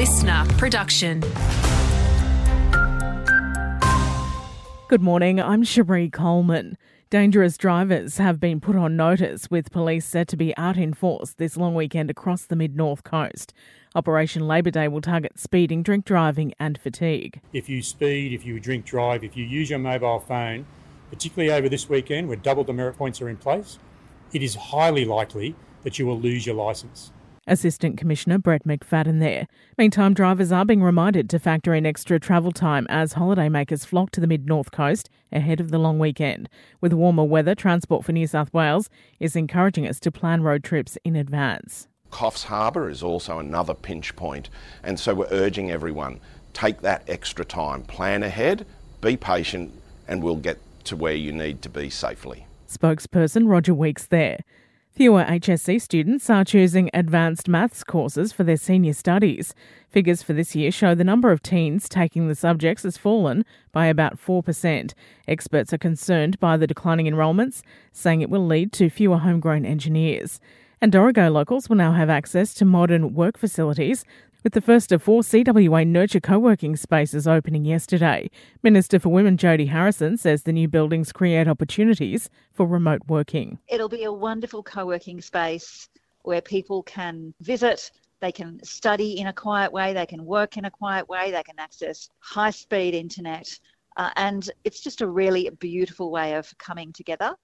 listener 0.00 0.46
production. 0.56 1.20
Good 4.88 5.02
morning, 5.02 5.38
I'm 5.38 5.62
Cherie 5.62 6.08
Coleman. 6.08 6.78
Dangerous 7.10 7.58
drivers 7.58 8.16
have 8.16 8.40
been 8.40 8.60
put 8.60 8.76
on 8.76 8.96
notice, 8.96 9.50
with 9.50 9.70
police 9.70 10.06
set 10.06 10.26
to 10.28 10.38
be 10.38 10.56
out 10.56 10.78
in 10.78 10.94
force 10.94 11.34
this 11.34 11.58
long 11.58 11.74
weekend 11.74 12.10
across 12.10 12.46
the 12.46 12.56
mid 12.56 12.76
north 12.76 13.04
coast. 13.04 13.52
Operation 13.94 14.48
Labour 14.48 14.70
Day 14.70 14.88
will 14.88 15.02
target 15.02 15.38
speeding, 15.38 15.82
drink 15.82 16.06
driving, 16.06 16.54
and 16.58 16.78
fatigue. 16.78 17.38
If 17.52 17.68
you 17.68 17.82
speed, 17.82 18.32
if 18.32 18.46
you 18.46 18.58
drink 18.58 18.86
drive, 18.86 19.22
if 19.22 19.36
you 19.36 19.44
use 19.44 19.68
your 19.68 19.80
mobile 19.80 20.20
phone, 20.20 20.64
particularly 21.10 21.52
over 21.52 21.68
this 21.68 21.90
weekend 21.90 22.26
where 22.26 22.38
double 22.38 22.64
demerit 22.64 22.96
points 22.96 23.20
are 23.20 23.28
in 23.28 23.36
place, 23.36 23.78
it 24.32 24.42
is 24.42 24.54
highly 24.54 25.04
likely 25.04 25.56
that 25.82 25.98
you 25.98 26.06
will 26.06 26.18
lose 26.18 26.46
your 26.46 26.54
licence. 26.54 27.12
Assistant 27.46 27.96
Commissioner 27.96 28.38
Brett 28.38 28.64
McFadden 28.64 29.18
there. 29.18 29.46
Meantime, 29.78 30.14
drivers 30.14 30.52
are 30.52 30.64
being 30.64 30.82
reminded 30.82 31.28
to 31.30 31.38
factor 31.38 31.74
in 31.74 31.86
extra 31.86 32.20
travel 32.20 32.52
time 32.52 32.86
as 32.88 33.14
holidaymakers 33.14 33.84
flock 33.84 34.10
to 34.12 34.20
the 34.20 34.26
mid 34.26 34.46
north 34.46 34.70
coast 34.70 35.10
ahead 35.32 35.60
of 35.60 35.70
the 35.70 35.78
long 35.78 35.98
weekend. 35.98 36.48
With 36.80 36.92
warmer 36.92 37.24
weather, 37.24 37.54
Transport 37.54 38.04
for 38.04 38.12
New 38.12 38.26
South 38.26 38.52
Wales 38.52 38.90
is 39.18 39.36
encouraging 39.36 39.86
us 39.86 39.98
to 40.00 40.12
plan 40.12 40.42
road 40.42 40.62
trips 40.62 40.98
in 41.04 41.16
advance. 41.16 41.88
Coffs 42.10 42.44
Harbour 42.44 42.88
is 42.88 43.02
also 43.02 43.38
another 43.38 43.74
pinch 43.74 44.14
point, 44.16 44.50
and 44.82 44.98
so 44.98 45.14
we're 45.14 45.28
urging 45.30 45.70
everyone 45.70 46.20
take 46.52 46.80
that 46.80 47.02
extra 47.08 47.44
time, 47.44 47.82
plan 47.82 48.22
ahead, 48.22 48.66
be 49.00 49.16
patient, 49.16 49.72
and 50.08 50.22
we'll 50.22 50.36
get 50.36 50.58
to 50.84 50.96
where 50.96 51.14
you 51.14 51.32
need 51.32 51.62
to 51.62 51.68
be 51.68 51.88
safely. 51.88 52.46
Spokesperson 52.68 53.48
Roger 53.48 53.74
Weeks 53.74 54.06
there. 54.06 54.40
Fewer 55.00 55.24
HSC 55.24 55.80
students 55.80 56.28
are 56.28 56.44
choosing 56.44 56.90
advanced 56.92 57.48
maths 57.48 57.82
courses 57.82 58.34
for 58.34 58.44
their 58.44 58.58
senior 58.58 58.92
studies. 58.92 59.54
Figures 59.88 60.22
for 60.22 60.34
this 60.34 60.54
year 60.54 60.70
show 60.70 60.94
the 60.94 61.04
number 61.04 61.32
of 61.32 61.42
teens 61.42 61.88
taking 61.88 62.28
the 62.28 62.34
subjects 62.34 62.82
has 62.82 62.98
fallen 62.98 63.46
by 63.72 63.86
about 63.86 64.20
4%. 64.20 64.92
Experts 65.26 65.72
are 65.72 65.78
concerned 65.78 66.38
by 66.38 66.58
the 66.58 66.66
declining 66.66 67.06
enrolments, 67.06 67.62
saying 67.94 68.20
it 68.20 68.28
will 68.28 68.44
lead 68.44 68.74
to 68.74 68.90
fewer 68.90 69.16
homegrown 69.16 69.64
engineers. 69.64 70.38
And 70.82 70.92
Dorrigo 70.92 71.32
locals 71.32 71.70
will 71.70 71.76
now 71.76 71.92
have 71.92 72.10
access 72.10 72.52
to 72.52 72.66
modern 72.66 73.14
work 73.14 73.38
facilities 73.38 74.04
with 74.42 74.52
the 74.52 74.60
first 74.60 74.92
of 74.92 75.02
four 75.02 75.22
CWA 75.22 75.86
Nurture 75.86 76.20
co 76.20 76.38
working 76.38 76.76
spaces 76.76 77.26
opening 77.26 77.64
yesterday. 77.64 78.30
Minister 78.62 78.98
for 78.98 79.10
Women 79.10 79.36
Jodie 79.36 79.68
Harrison 79.68 80.16
says 80.16 80.42
the 80.42 80.52
new 80.52 80.68
buildings 80.68 81.12
create 81.12 81.48
opportunities 81.48 82.30
for 82.52 82.66
remote 82.66 83.02
working. 83.08 83.58
It'll 83.68 83.88
be 83.88 84.04
a 84.04 84.12
wonderful 84.12 84.62
co 84.62 84.86
working 84.86 85.20
space 85.20 85.88
where 86.22 86.40
people 86.40 86.82
can 86.82 87.34
visit. 87.40 87.90
They 88.20 88.32
can 88.32 88.62
study 88.62 89.18
in 89.18 89.28
a 89.28 89.32
quiet 89.32 89.72
way, 89.72 89.94
they 89.94 90.06
can 90.06 90.24
work 90.24 90.56
in 90.56 90.66
a 90.66 90.70
quiet 90.70 91.08
way, 91.08 91.30
they 91.30 91.42
can 91.42 91.58
access 91.58 92.10
high 92.18 92.50
speed 92.50 92.94
internet, 92.94 93.48
uh, 93.96 94.10
and 94.16 94.48
it's 94.64 94.80
just 94.80 95.00
a 95.00 95.08
really 95.08 95.48
beautiful 95.58 96.10
way 96.10 96.34
of 96.34 96.52
coming 96.58 96.92
together. 96.92 97.34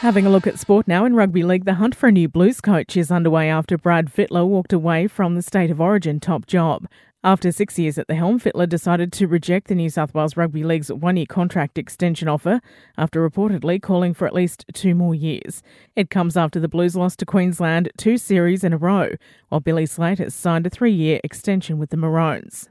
Having 0.00 0.26
a 0.26 0.30
look 0.30 0.46
at 0.46 0.60
sport 0.60 0.86
now 0.86 1.04
in 1.04 1.16
rugby 1.16 1.42
league, 1.42 1.64
the 1.64 1.74
hunt 1.74 1.92
for 1.92 2.08
a 2.08 2.12
new 2.12 2.28
Blues 2.28 2.60
coach 2.60 2.96
is 2.96 3.10
underway 3.10 3.50
after 3.50 3.76
Brad 3.76 4.14
Fittler 4.14 4.46
walked 4.46 4.72
away 4.72 5.08
from 5.08 5.34
the 5.34 5.42
State 5.42 5.72
of 5.72 5.80
Origin 5.80 6.20
top 6.20 6.46
job. 6.46 6.86
After 7.24 7.50
six 7.50 7.80
years 7.80 7.98
at 7.98 8.06
the 8.06 8.14
helm, 8.14 8.38
Fittler 8.38 8.68
decided 8.68 9.12
to 9.14 9.26
reject 9.26 9.66
the 9.66 9.74
New 9.74 9.90
South 9.90 10.14
Wales 10.14 10.36
Rugby 10.36 10.62
League's 10.62 10.92
one 10.92 11.16
year 11.16 11.26
contract 11.26 11.78
extension 11.78 12.28
offer 12.28 12.60
after 12.96 13.28
reportedly 13.28 13.82
calling 13.82 14.14
for 14.14 14.28
at 14.28 14.34
least 14.34 14.64
two 14.72 14.94
more 14.94 15.16
years. 15.16 15.64
It 15.96 16.10
comes 16.10 16.36
after 16.36 16.60
the 16.60 16.68
Blues 16.68 16.94
lost 16.94 17.18
to 17.18 17.26
Queensland 17.26 17.90
two 17.96 18.18
series 18.18 18.62
in 18.62 18.72
a 18.72 18.78
row, 18.78 19.10
while 19.48 19.60
Billy 19.60 19.84
Slater 19.84 20.30
signed 20.30 20.64
a 20.68 20.70
three 20.70 20.92
year 20.92 21.18
extension 21.24 21.76
with 21.76 21.90
the 21.90 21.96
Maroons. 21.96 22.68